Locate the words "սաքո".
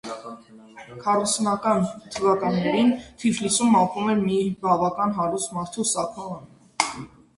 5.93-6.27